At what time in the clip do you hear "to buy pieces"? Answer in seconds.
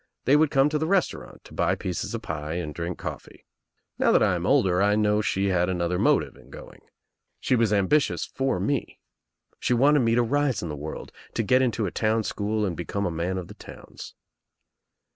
1.43-2.15